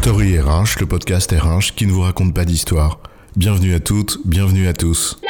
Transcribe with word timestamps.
Story 0.00 0.38
RH, 0.38 0.78
le 0.78 0.86
podcast 0.86 1.32
RH 1.32 1.74
qui 1.74 1.84
ne 1.84 1.90
vous 1.90 2.02
raconte 2.02 2.32
pas 2.32 2.44
d'histoire. 2.44 3.00
Bienvenue 3.34 3.74
à 3.74 3.80
toutes, 3.80 4.20
bienvenue 4.24 4.68
à 4.68 4.72
tous. 4.72 5.20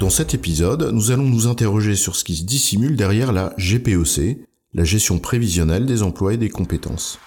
Dans 0.00 0.10
cet 0.10 0.34
épisode, 0.34 0.90
nous 0.92 1.12
allons 1.12 1.22
nous 1.22 1.46
interroger 1.46 1.94
sur 1.94 2.16
ce 2.16 2.24
qui 2.24 2.34
se 2.34 2.42
dissimule 2.42 2.96
derrière 2.96 3.30
la 3.30 3.54
GPEC, 3.56 4.40
la 4.74 4.82
gestion 4.82 5.20
prévisionnelle 5.20 5.86
des 5.86 6.02
emplois 6.02 6.34
et 6.34 6.38
des 6.38 6.50
compétences. 6.50 7.20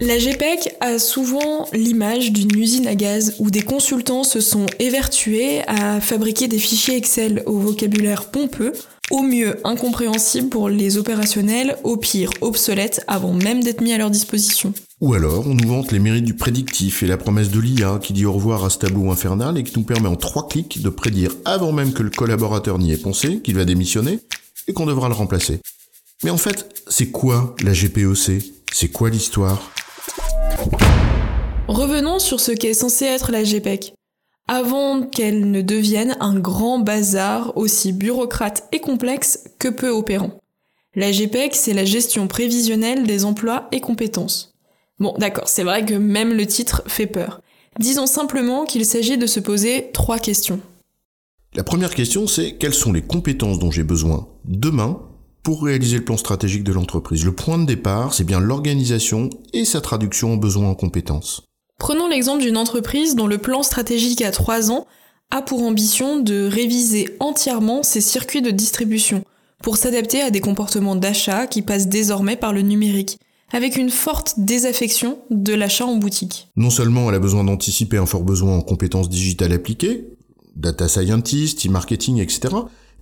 La 0.00 0.18
GPEC 0.18 0.74
a 0.80 0.98
souvent 0.98 1.68
l'image 1.72 2.32
d'une 2.32 2.58
usine 2.58 2.88
à 2.88 2.96
gaz 2.96 3.36
où 3.38 3.48
des 3.48 3.62
consultants 3.62 4.24
se 4.24 4.40
sont 4.40 4.66
évertués 4.80 5.62
à 5.68 6.00
fabriquer 6.00 6.48
des 6.48 6.58
fichiers 6.58 6.96
Excel 6.96 7.44
au 7.46 7.58
vocabulaire 7.58 8.24
pompeux, 8.26 8.72
au 9.12 9.22
mieux 9.22 9.56
incompréhensible 9.62 10.48
pour 10.48 10.68
les 10.68 10.98
opérationnels, 10.98 11.76
au 11.84 11.96
pire 11.96 12.30
obsolètes 12.40 13.04
avant 13.06 13.32
même 13.32 13.62
d'être 13.62 13.82
mis 13.82 13.92
à 13.92 13.98
leur 13.98 14.10
disposition. 14.10 14.74
Ou 15.00 15.14
alors, 15.14 15.46
on 15.46 15.54
nous 15.54 15.68
vante 15.68 15.92
les 15.92 16.00
mérites 16.00 16.24
du 16.24 16.34
prédictif 16.34 17.04
et 17.04 17.06
la 17.06 17.16
promesse 17.16 17.50
de 17.50 17.60
l'IA 17.60 18.00
qui 18.02 18.12
dit 18.12 18.26
au 18.26 18.32
revoir 18.32 18.64
à 18.64 18.70
ce 18.70 18.78
tableau 18.78 19.12
infernal 19.12 19.56
et 19.58 19.62
qui 19.62 19.78
nous 19.78 19.84
permet 19.84 20.08
en 20.08 20.16
trois 20.16 20.48
clics 20.48 20.82
de 20.82 20.88
prédire 20.88 21.30
avant 21.44 21.70
même 21.70 21.92
que 21.92 22.02
le 22.02 22.10
collaborateur 22.10 22.80
n'y 22.80 22.92
ait 22.92 22.96
pensé 22.96 23.38
qu'il 23.38 23.54
va 23.54 23.64
démissionner 23.64 24.18
et 24.66 24.72
qu'on 24.72 24.86
devra 24.86 25.08
le 25.08 25.14
remplacer. 25.14 25.60
Mais 26.24 26.30
en 26.30 26.38
fait, 26.38 26.82
c'est 26.88 27.10
quoi 27.10 27.54
la 27.62 27.72
GPEC 27.72 28.42
C'est 28.72 28.88
quoi 28.88 29.08
l'histoire? 29.08 29.70
Revenons 31.68 32.18
sur 32.18 32.40
ce 32.40 32.52
qu'est 32.52 32.74
censé 32.74 33.04
être 33.04 33.32
la 33.32 33.42
GPEC. 33.42 33.94
Avant 34.46 35.02
qu'elle 35.02 35.50
ne 35.50 35.62
devienne 35.62 36.16
un 36.20 36.38
grand 36.38 36.78
bazar 36.78 37.56
aussi 37.56 37.92
bureaucrate 37.92 38.68
et 38.72 38.80
complexe 38.80 39.44
que 39.58 39.68
peu 39.68 39.88
opérant. 39.88 40.38
La 40.94 41.10
GPEC, 41.10 41.54
c'est 41.54 41.72
la 41.72 41.84
gestion 41.84 42.28
prévisionnelle 42.28 43.04
des 43.06 43.24
emplois 43.24 43.68
et 43.72 43.80
compétences. 43.80 44.54
Bon, 45.00 45.14
d'accord, 45.18 45.48
c'est 45.48 45.64
vrai 45.64 45.84
que 45.84 45.94
même 45.94 46.34
le 46.34 46.46
titre 46.46 46.82
fait 46.86 47.06
peur. 47.06 47.40
Disons 47.80 48.06
simplement 48.06 48.64
qu'il 48.64 48.84
s'agit 48.84 49.18
de 49.18 49.26
se 49.26 49.40
poser 49.40 49.90
trois 49.92 50.18
questions. 50.18 50.60
La 51.54 51.64
première 51.64 51.94
question, 51.94 52.26
c'est 52.26 52.56
quelles 52.56 52.74
sont 52.74 52.92
les 52.92 53.02
compétences 53.02 53.58
dont 53.58 53.70
j'ai 53.70 53.82
besoin 53.82 54.28
demain 54.44 55.00
pour 55.44 55.62
réaliser 55.62 55.98
le 55.98 56.04
plan 56.04 56.16
stratégique 56.16 56.64
de 56.64 56.72
l'entreprise. 56.72 57.24
Le 57.24 57.32
point 57.32 57.58
de 57.58 57.66
départ, 57.66 58.14
c'est 58.14 58.24
bien 58.24 58.40
l'organisation 58.40 59.30
et 59.52 59.64
sa 59.64 59.80
traduction 59.80 60.32
en 60.32 60.36
besoins 60.36 60.70
en 60.70 60.74
compétences. 60.74 61.42
Prenons 61.78 62.08
l'exemple 62.08 62.42
d'une 62.42 62.56
entreprise 62.56 63.14
dont 63.14 63.26
le 63.26 63.38
plan 63.38 63.62
stratégique 63.62 64.22
à 64.22 64.30
trois 64.30 64.72
ans 64.72 64.86
a 65.30 65.42
pour 65.42 65.62
ambition 65.62 66.18
de 66.18 66.48
réviser 66.48 67.14
entièrement 67.20 67.82
ses 67.82 68.00
circuits 68.00 68.42
de 68.42 68.50
distribution 68.50 69.22
pour 69.62 69.76
s'adapter 69.76 70.22
à 70.22 70.30
des 70.30 70.40
comportements 70.40 70.96
d'achat 70.96 71.46
qui 71.46 71.62
passent 71.62 71.88
désormais 71.88 72.36
par 72.36 72.52
le 72.52 72.62
numérique, 72.62 73.18
avec 73.52 73.76
une 73.76 73.90
forte 73.90 74.34
désaffection 74.38 75.18
de 75.30 75.52
l'achat 75.52 75.86
en 75.86 75.96
boutique. 75.96 76.48
Non 76.56 76.70
seulement 76.70 77.08
elle 77.08 77.16
a 77.16 77.20
besoin 77.20 77.44
d'anticiper 77.44 77.98
un 77.98 78.06
fort 78.06 78.22
besoin 78.22 78.56
en 78.56 78.62
compétences 78.62 79.08
digitales 79.08 79.52
appliquées, 79.52 80.06
data 80.56 80.88
scientist, 80.88 81.66
e-marketing, 81.66 82.18
etc., 82.20 82.54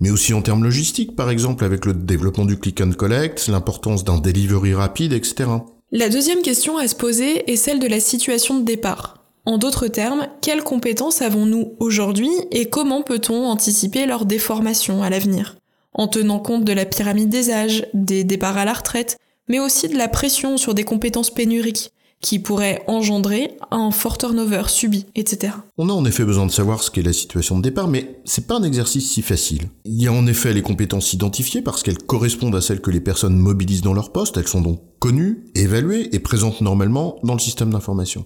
mais 0.02 0.10
aussi 0.10 0.34
en 0.34 0.42
termes 0.42 0.64
logistiques, 0.64 1.14
par 1.14 1.30
exemple 1.30 1.64
avec 1.64 1.86
le 1.86 1.94
développement 1.94 2.44
du 2.44 2.58
click 2.58 2.80
and 2.80 2.90
collect, 2.98 3.46
l'importance 3.46 4.02
d'un 4.02 4.18
delivery 4.18 4.74
rapide, 4.74 5.12
etc. 5.12 5.44
La 5.92 6.08
deuxième 6.08 6.42
question 6.42 6.76
à 6.76 6.88
se 6.88 6.96
poser 6.96 7.48
est 7.50 7.56
celle 7.56 7.78
de 7.78 7.86
la 7.86 8.00
situation 8.00 8.58
de 8.58 8.64
départ. 8.64 9.22
En 9.46 9.58
d'autres 9.58 9.86
termes, 9.86 10.26
quelles 10.40 10.64
compétences 10.64 11.22
avons-nous 11.22 11.74
aujourd'hui 11.78 12.30
et 12.50 12.68
comment 12.68 13.02
peut-on 13.02 13.46
anticiper 13.46 14.04
leur 14.04 14.26
déformation 14.26 15.04
à 15.04 15.10
l'avenir? 15.10 15.56
En 15.94 16.08
tenant 16.08 16.40
compte 16.40 16.64
de 16.64 16.72
la 16.72 16.84
pyramide 16.84 17.28
des 17.28 17.50
âges, 17.50 17.86
des 17.94 18.24
départs 18.24 18.58
à 18.58 18.64
la 18.64 18.72
retraite, 18.72 19.18
mais 19.46 19.60
aussi 19.60 19.88
de 19.88 19.96
la 19.96 20.08
pression 20.08 20.56
sur 20.56 20.74
des 20.74 20.84
compétences 20.84 21.30
pénuriques, 21.30 21.92
qui 22.22 22.38
pourrait 22.38 22.82
engendrer 22.86 23.58
un 23.70 23.90
fort 23.90 24.16
turnover 24.16 24.62
subi, 24.68 25.04
etc. 25.14 25.54
On 25.76 25.88
a 25.88 25.92
en 25.92 26.04
effet 26.04 26.24
besoin 26.24 26.46
de 26.46 26.52
savoir 26.52 26.82
ce 26.82 26.90
qu'est 26.90 27.02
la 27.02 27.12
situation 27.12 27.58
de 27.58 27.62
départ, 27.62 27.88
mais 27.88 28.20
c'est 28.24 28.46
pas 28.46 28.56
un 28.56 28.62
exercice 28.62 29.10
si 29.10 29.20
facile. 29.20 29.68
Il 29.84 30.00
y 30.00 30.06
a 30.06 30.12
en 30.12 30.26
effet 30.26 30.54
les 30.54 30.62
compétences 30.62 31.12
identifiées 31.12 31.62
parce 31.62 31.82
qu'elles 31.82 31.98
correspondent 31.98 32.56
à 32.56 32.60
celles 32.60 32.80
que 32.80 32.92
les 32.92 33.00
personnes 33.00 33.36
mobilisent 33.36 33.82
dans 33.82 33.92
leur 33.92 34.12
poste, 34.12 34.36
elles 34.36 34.48
sont 34.48 34.62
donc 34.62 34.80
connues, 35.00 35.44
évaluées 35.56 36.14
et 36.14 36.20
présentes 36.20 36.60
normalement 36.60 37.18
dans 37.24 37.34
le 37.34 37.40
système 37.40 37.70
d'information. 37.70 38.24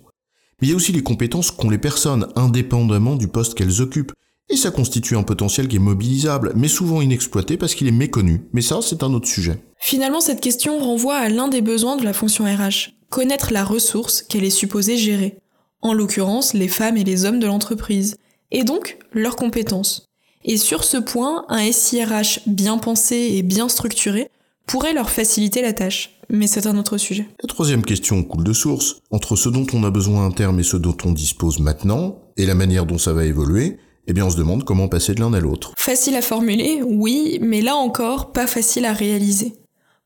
Mais 0.60 0.68
il 0.68 0.70
y 0.70 0.72
a 0.74 0.76
aussi 0.76 0.92
les 0.92 1.02
compétences 1.02 1.50
qu'ont 1.50 1.70
les 1.70 1.78
personnes 1.78 2.28
indépendamment 2.36 3.16
du 3.16 3.28
poste 3.28 3.54
qu'elles 3.54 3.80
occupent, 3.80 4.12
et 4.48 4.56
ça 4.56 4.70
constitue 4.70 5.16
un 5.16 5.22
potentiel 5.22 5.66
qui 5.66 5.76
est 5.76 5.80
mobilisable, 5.80 6.52
mais 6.54 6.68
souvent 6.68 7.00
inexploité 7.00 7.56
parce 7.56 7.74
qu'il 7.74 7.88
est 7.88 7.92
méconnu. 7.92 8.48
Mais 8.52 8.62
ça, 8.62 8.78
c'est 8.80 9.02
un 9.02 9.12
autre 9.12 9.26
sujet. 9.26 9.60
Finalement, 9.78 10.20
cette 10.20 10.40
question 10.40 10.78
renvoie 10.78 11.16
à 11.16 11.28
l'un 11.28 11.48
des 11.48 11.62
besoins 11.62 11.96
de 11.96 12.04
la 12.04 12.12
fonction 12.12 12.44
RH, 12.44 12.95
connaître 13.10 13.52
la 13.52 13.64
ressource 13.64 14.22
qu'elle 14.22 14.44
est 14.44 14.50
supposée 14.50 14.96
gérer, 14.96 15.38
en 15.82 15.92
l'occurrence 15.92 16.54
les 16.54 16.68
femmes 16.68 16.96
et 16.96 17.04
les 17.04 17.24
hommes 17.24 17.40
de 17.40 17.46
l'entreprise, 17.46 18.16
et 18.50 18.64
donc 18.64 18.98
leurs 19.12 19.36
compétences. 19.36 20.06
Et 20.44 20.56
sur 20.56 20.84
ce 20.84 20.96
point, 20.96 21.44
un 21.48 21.72
SIRH 21.72 22.40
bien 22.46 22.78
pensé 22.78 23.16
et 23.16 23.42
bien 23.42 23.68
structuré 23.68 24.30
pourrait 24.66 24.94
leur 24.94 25.10
faciliter 25.10 25.62
la 25.62 25.72
tâche. 25.72 26.12
Mais 26.28 26.46
c'est 26.46 26.66
un 26.66 26.76
autre 26.76 26.98
sujet. 26.98 27.28
La 27.42 27.48
troisième 27.48 27.84
question 27.84 28.22
coule 28.24 28.44
de 28.44 28.52
source. 28.52 28.96
Entre 29.10 29.36
ce 29.36 29.48
dont 29.48 29.66
on 29.72 29.84
a 29.84 29.90
besoin 29.90 30.28
à 30.28 30.32
terme 30.32 30.58
et 30.58 30.64
ce 30.64 30.76
dont 30.76 30.96
on 31.04 31.12
dispose 31.12 31.60
maintenant, 31.60 32.20
et 32.36 32.46
la 32.46 32.54
manière 32.54 32.86
dont 32.86 32.98
ça 32.98 33.12
va 33.12 33.24
évoluer, 33.24 33.78
eh 34.08 34.12
bien 34.12 34.26
on 34.26 34.30
se 34.30 34.36
demande 34.36 34.64
comment 34.64 34.88
passer 34.88 35.14
de 35.14 35.20
l'un 35.20 35.32
à 35.34 35.40
l'autre. 35.40 35.72
Facile 35.76 36.16
à 36.16 36.22
formuler, 36.22 36.80
oui, 36.84 37.38
mais 37.40 37.60
là 37.60 37.76
encore, 37.76 38.32
pas 38.32 38.46
facile 38.46 38.84
à 38.84 38.92
réaliser. 38.92 39.54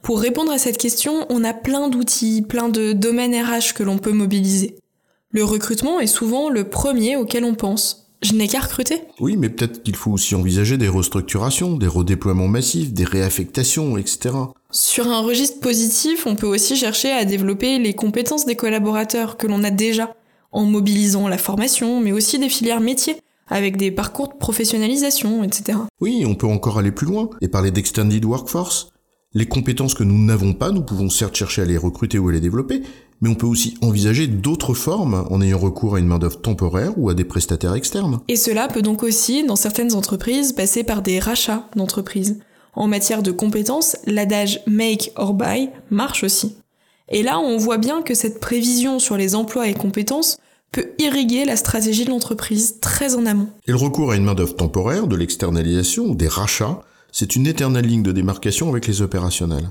Pour 0.03 0.21
répondre 0.21 0.51
à 0.51 0.59
cette 0.59 0.79
question, 0.79 1.27
on 1.29 1.45
a 1.45 1.53
plein 1.53 1.89
d'outils, 1.89 2.43
plein 2.43 2.69
de 2.69 2.93
domaines 2.93 3.35
RH 3.35 3.75
que 3.75 3.83
l'on 3.83 3.99
peut 3.99 4.13
mobiliser. 4.13 4.77
Le 5.31 5.45
recrutement 5.45 6.01
est 6.01 6.07
souvent 6.07 6.49
le 6.49 6.65
premier 6.65 7.17
auquel 7.17 7.45
on 7.45 7.55
pense. 7.55 8.11
Je 8.23 8.35
n'ai 8.35 8.49
qu'à 8.49 8.61
recruter. 8.61 9.03
Oui, 9.19 9.37
mais 9.37 9.49
peut-être 9.49 9.83
qu'il 9.83 9.97
faut 9.97 10.11
aussi 10.11 10.35
envisager 10.35 10.77
des 10.77 10.89
restructurations, 10.89 11.77
des 11.77 11.87
redéploiements 11.87 12.49
massifs, 12.49 12.93
des 12.93 13.05
réaffectations, 13.05 13.97
etc. 13.97 14.35
Sur 14.71 15.07
un 15.09 15.21
registre 15.21 15.61
positif, 15.61 16.27
on 16.27 16.37
peut 16.37 16.47
aussi 16.47 16.77
chercher 16.77 17.13
à 17.13 17.25
développer 17.25 17.79
les 17.79 17.95
compétences 17.95 18.45
des 18.45 18.57
collaborateurs 18.57 19.37
que 19.37 19.47
l'on 19.47 19.65
a 19.65 19.71
déjà, 19.71 20.15
en 20.53 20.65
mobilisant 20.65 21.29
la 21.29 21.39
formation, 21.39 22.01
mais 22.01 22.13
aussi 22.13 22.39
des 22.39 22.51
filières 22.51 22.81
métiers, 22.81 23.17
avec 23.49 23.77
des 23.77 23.91
parcours 23.91 24.29
de 24.29 24.35
professionnalisation, 24.35 25.43
etc. 25.43 25.79
Oui, 26.01 26.25
on 26.27 26.35
peut 26.35 26.47
encore 26.47 26.79
aller 26.79 26.93
plus 26.93 27.07
loin 27.07 27.31
et 27.41 27.49
parler 27.49 27.71
d'extended 27.71 28.25
workforce, 28.25 28.90
les 29.33 29.47
compétences 29.47 29.95
que 29.95 30.03
nous 30.03 30.19
n'avons 30.19 30.55
pas, 30.55 30.73
nous 30.73 30.83
pouvons 30.83 31.09
certes 31.09 31.37
chercher 31.37 31.63
à 31.63 31.65
les 31.65 31.77
recruter 31.77 32.19
ou 32.19 32.29
à 32.29 32.33
les 32.33 32.41
développer, 32.41 32.83
mais 33.21 33.29
on 33.29 33.37
peut 33.37 33.47
aussi 33.47 33.77
envisager 33.81 34.27
d'autres 34.27 34.75
formes 34.75 35.27
en 35.31 35.41
ayant 35.41 35.59
recours 35.59 35.95
à 35.95 36.01
une 36.01 36.07
main-d'œuvre 36.07 36.41
temporaire 36.41 36.93
ou 36.97 37.11
à 37.11 37.15
des 37.15 37.25
prestataires 37.25 37.75
externes. 37.75 38.21
Et 38.27 38.37
cela 38.37 38.67
peut 38.67 38.83
donc 38.83 39.03
aussi, 39.03 39.45
dans 39.45 39.57
certaines 39.57 39.95
entreprises, 39.95 40.53
passer 40.53 40.83
par 40.83 41.03
des 41.03 41.21
rachats 41.21 41.69
d'entreprises. 41.77 42.41
En 42.75 42.89
matière 42.89 43.23
de 43.23 43.31
compétences, 43.31 43.97
l'adage 44.05 44.61
make 44.67 45.13
or 45.15 45.35
buy 45.35 45.71
marche 45.91 46.25
aussi. 46.25 46.57
Et 47.09 47.23
là, 47.23 47.39
on 47.39 47.57
voit 47.57 47.79
bien 47.79 48.03
que 48.03 48.15
cette 48.15 48.41
prévision 48.41 48.99
sur 48.99 49.17
les 49.17 49.35
emplois 49.35 49.69
et 49.69 49.75
compétences 49.75 50.39
peut 50.73 50.87
irriguer 50.99 51.45
la 51.45 51.57
stratégie 51.57 52.05
de 52.05 52.11
l'entreprise 52.11 52.79
très 52.81 53.17
en 53.17 53.27
amont. 53.27 53.49
Et 53.67 53.73
le 53.73 53.77
recours 53.77 54.13
à 54.13 54.17
une 54.17 54.25
main-d'œuvre 54.25 54.55
temporaire, 54.55 55.09
de 55.09 55.17
l'externalisation 55.17 56.05
ou 56.05 56.15
des 56.15 56.29
rachats 56.29 56.81
c'est 57.13 57.37
une 57.37 57.47
éternelle 57.47 57.87
ligne 57.87 58.03
de 58.03 58.13
démarcation 58.13 58.69
avec 58.69 58.87
les 58.87 59.03
opérationnels. 59.03 59.71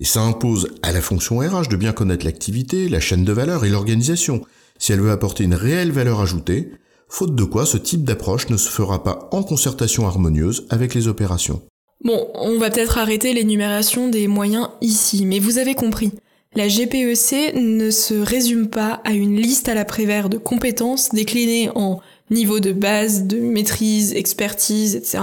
Et 0.00 0.04
ça 0.04 0.22
impose 0.22 0.68
à 0.82 0.92
la 0.92 1.02
fonction 1.02 1.38
RH 1.38 1.68
de 1.68 1.76
bien 1.76 1.92
connaître 1.92 2.24
l'activité, 2.24 2.88
la 2.88 3.00
chaîne 3.00 3.24
de 3.24 3.32
valeur 3.32 3.64
et 3.64 3.68
l'organisation, 3.68 4.42
si 4.78 4.92
elle 4.92 5.00
veut 5.00 5.10
apporter 5.10 5.44
une 5.44 5.54
réelle 5.54 5.92
valeur 5.92 6.20
ajoutée, 6.20 6.72
faute 7.08 7.34
de 7.34 7.44
quoi 7.44 7.66
ce 7.66 7.76
type 7.76 8.04
d'approche 8.04 8.48
ne 8.48 8.56
se 8.56 8.70
fera 8.70 9.02
pas 9.02 9.28
en 9.30 9.42
concertation 9.42 10.06
harmonieuse 10.06 10.66
avec 10.70 10.94
les 10.94 11.06
opérations. 11.06 11.60
Bon, 12.02 12.28
on 12.34 12.58
va 12.58 12.70
peut-être 12.70 12.96
arrêter 12.96 13.34
l'énumération 13.34 14.08
des 14.08 14.26
moyens 14.26 14.70
ici, 14.80 15.26
mais 15.26 15.38
vous 15.38 15.58
avez 15.58 15.74
compris. 15.74 16.12
La 16.56 16.66
GPEC 16.66 17.54
ne 17.54 17.90
se 17.90 18.14
résume 18.14 18.68
pas 18.68 19.02
à 19.04 19.12
une 19.12 19.36
liste 19.36 19.68
à 19.68 19.74
la 19.74 19.84
prévère 19.84 20.30
de 20.30 20.38
compétences 20.38 21.10
déclinées 21.10 21.70
en 21.74 22.00
niveau 22.30 22.58
de 22.58 22.72
base, 22.72 23.24
de 23.24 23.38
maîtrise, 23.38 24.14
expertise, 24.14 24.96
etc 24.96 25.20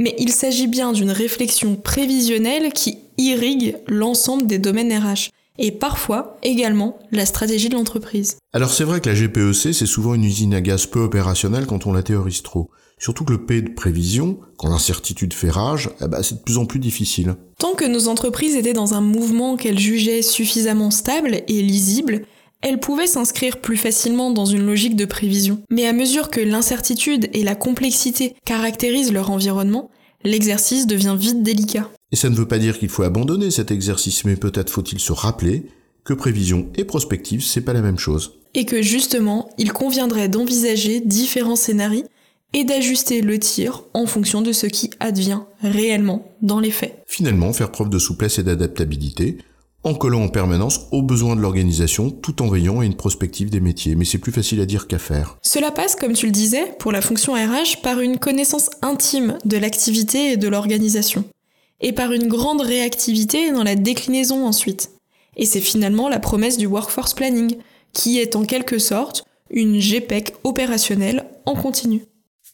mais 0.00 0.16
il 0.18 0.32
s'agit 0.32 0.66
bien 0.66 0.92
d'une 0.92 1.12
réflexion 1.12 1.76
prévisionnelle 1.76 2.72
qui 2.72 2.98
irrigue 3.18 3.76
l'ensemble 3.86 4.46
des 4.46 4.58
domaines 4.58 4.92
RH 4.92 5.28
et 5.58 5.70
parfois 5.70 6.38
également 6.42 6.98
la 7.12 7.26
stratégie 7.26 7.68
de 7.68 7.74
l'entreprise. 7.74 8.38
Alors 8.54 8.72
c'est 8.72 8.84
vrai 8.84 9.00
que 9.00 9.10
la 9.10 9.14
GPEC 9.14 9.74
c'est 9.74 9.86
souvent 9.86 10.14
une 10.14 10.24
usine 10.24 10.54
à 10.54 10.62
gaz 10.62 10.86
peu 10.86 11.00
opérationnelle 11.00 11.66
quand 11.66 11.86
on 11.86 11.92
la 11.92 12.02
théorise 12.02 12.42
trop. 12.42 12.70
Surtout 12.98 13.24
que 13.24 13.32
le 13.32 13.46
P 13.46 13.62
de 13.62 13.70
prévision, 13.70 14.40
quand 14.58 14.68
l'incertitude 14.68 15.32
fait 15.32 15.48
rage, 15.48 15.88
eh 16.02 16.08
ben, 16.08 16.22
c'est 16.22 16.34
de 16.34 16.40
plus 16.40 16.58
en 16.58 16.66
plus 16.66 16.80
difficile. 16.80 17.34
Tant 17.58 17.74
que 17.74 17.86
nos 17.86 18.08
entreprises 18.08 18.56
étaient 18.56 18.74
dans 18.74 18.92
un 18.92 19.00
mouvement 19.00 19.56
qu'elles 19.56 19.78
jugeaient 19.78 20.20
suffisamment 20.20 20.90
stable 20.90 21.40
et 21.48 21.62
lisible, 21.62 22.26
elles 22.62 22.80
pouvaient 22.80 23.06
s'inscrire 23.06 23.60
plus 23.60 23.76
facilement 23.76 24.30
dans 24.30 24.44
une 24.44 24.66
logique 24.66 24.96
de 24.96 25.04
prévision. 25.04 25.62
Mais 25.70 25.86
à 25.86 25.92
mesure 25.92 26.30
que 26.30 26.40
l'incertitude 26.40 27.28
et 27.32 27.42
la 27.42 27.54
complexité 27.54 28.34
caractérisent 28.44 29.12
leur 29.12 29.30
environnement, 29.30 29.90
l'exercice 30.24 30.86
devient 30.86 31.16
vite 31.18 31.42
délicat. 31.42 31.88
Et 32.12 32.16
ça 32.16 32.28
ne 32.28 32.34
veut 32.34 32.48
pas 32.48 32.58
dire 32.58 32.78
qu'il 32.78 32.88
faut 32.88 33.02
abandonner 33.02 33.50
cet 33.50 33.70
exercice, 33.70 34.24
mais 34.24 34.36
peut-être 34.36 34.70
faut-il 34.70 35.00
se 35.00 35.12
rappeler 35.12 35.66
que 36.04 36.12
prévision 36.12 36.68
et 36.76 36.84
prospective, 36.84 37.44
c'est 37.44 37.60
pas 37.60 37.72
la 37.72 37.82
même 37.82 37.98
chose. 37.98 38.38
Et 38.54 38.64
que 38.64 38.82
justement, 38.82 39.50
il 39.58 39.72
conviendrait 39.72 40.28
d'envisager 40.28 41.00
différents 41.00 41.56
scénarios 41.56 42.04
et 42.52 42.64
d'ajuster 42.64 43.20
le 43.20 43.38
tir 43.38 43.84
en 43.94 44.06
fonction 44.06 44.42
de 44.42 44.52
ce 44.52 44.66
qui 44.66 44.90
advient 44.98 45.40
réellement 45.62 46.32
dans 46.42 46.58
les 46.58 46.72
faits. 46.72 47.02
Finalement, 47.06 47.52
faire 47.52 47.70
preuve 47.70 47.90
de 47.90 47.98
souplesse 47.98 48.38
et 48.38 48.42
d'adaptabilité, 48.42 49.38
en 49.82 49.94
collant 49.94 50.22
en 50.22 50.28
permanence 50.28 50.86
aux 50.90 51.02
besoins 51.02 51.36
de 51.36 51.40
l'organisation 51.40 52.10
tout 52.10 52.42
en 52.42 52.48
veillant 52.48 52.80
à 52.80 52.84
une 52.84 52.96
prospective 52.96 53.50
des 53.50 53.60
métiers. 53.60 53.94
Mais 53.94 54.04
c'est 54.04 54.18
plus 54.18 54.32
facile 54.32 54.60
à 54.60 54.66
dire 54.66 54.86
qu'à 54.86 54.98
faire. 54.98 55.38
Cela 55.42 55.70
passe, 55.70 55.96
comme 55.96 56.12
tu 56.12 56.26
le 56.26 56.32
disais, 56.32 56.74
pour 56.78 56.92
la 56.92 57.00
fonction 57.00 57.34
RH, 57.34 57.80
par 57.82 58.00
une 58.00 58.18
connaissance 58.18 58.70
intime 58.82 59.38
de 59.44 59.56
l'activité 59.56 60.32
et 60.32 60.36
de 60.36 60.48
l'organisation. 60.48 61.24
Et 61.80 61.92
par 61.92 62.12
une 62.12 62.28
grande 62.28 62.60
réactivité 62.60 63.52
dans 63.52 63.64
la 63.64 63.74
déclinaison 63.74 64.46
ensuite. 64.46 64.90
Et 65.36 65.46
c'est 65.46 65.60
finalement 65.60 66.08
la 66.08 66.18
promesse 66.18 66.58
du 66.58 66.66
Workforce 66.66 67.14
Planning, 67.14 67.56
qui 67.92 68.18
est 68.18 68.36
en 68.36 68.44
quelque 68.44 68.78
sorte 68.78 69.24
une 69.50 69.78
GPEC 69.78 70.34
opérationnelle 70.44 71.24
en 71.46 71.54
continu. 71.54 72.02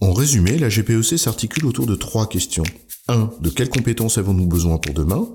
En 0.00 0.12
résumé, 0.12 0.58
la 0.58 0.68
GPEC 0.68 1.18
s'articule 1.18 1.66
autour 1.66 1.86
de 1.86 1.94
trois 1.94 2.28
questions. 2.28 2.64
1. 3.08 3.30
De 3.40 3.50
quelles 3.50 3.68
compétences 3.68 4.18
avons-nous 4.18 4.46
besoin 4.46 4.78
pour 4.78 4.94
demain? 4.94 5.28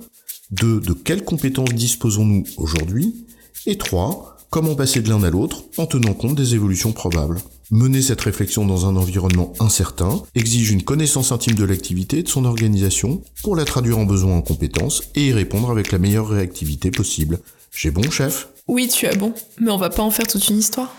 2. 0.51 0.81
De 0.81 0.93
quelles 0.93 1.23
compétences 1.23 1.73
disposons-nous 1.73 2.43
aujourd'hui? 2.57 3.25
Et 3.65 3.77
3. 3.77 4.37
Comment 4.49 4.75
passer 4.75 5.01
de 5.01 5.09
l'un 5.09 5.23
à 5.23 5.29
l'autre 5.29 5.63
en 5.77 5.85
tenant 5.85 6.13
compte 6.13 6.35
des 6.35 6.55
évolutions 6.55 6.91
probables? 6.91 7.39
Mener 7.71 8.01
cette 8.01 8.19
réflexion 8.19 8.65
dans 8.65 8.85
un 8.85 8.97
environnement 8.97 9.53
incertain 9.61 10.21
exige 10.35 10.71
une 10.71 10.83
connaissance 10.83 11.31
intime 11.31 11.55
de 11.55 11.63
l'activité 11.63 12.17
et 12.17 12.23
de 12.23 12.27
son 12.27 12.43
organisation 12.43 13.21
pour 13.43 13.55
la 13.55 13.63
traduire 13.63 13.97
en 13.97 14.03
besoin 14.03 14.35
en 14.35 14.41
compétences 14.41 15.03
et 15.15 15.27
y 15.27 15.31
répondre 15.31 15.71
avec 15.71 15.93
la 15.93 15.99
meilleure 15.99 16.27
réactivité 16.27 16.91
possible. 16.91 17.39
J'ai 17.73 17.91
bon, 17.91 18.11
chef? 18.11 18.49
Oui, 18.67 18.89
tu 18.89 19.07
as 19.07 19.15
bon, 19.15 19.33
mais 19.61 19.71
on 19.71 19.77
va 19.77 19.89
pas 19.89 20.03
en 20.03 20.11
faire 20.11 20.27
toute 20.27 20.49
une 20.49 20.57
histoire. 20.57 20.93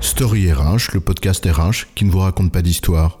Story 0.00 0.50
RH, 0.50 0.94
le 0.94 1.00
podcast 1.00 1.44
RH 1.44 1.88
qui 1.94 2.06
ne 2.06 2.10
vous 2.10 2.20
raconte 2.20 2.50
pas 2.50 2.62
d'histoire. 2.62 3.20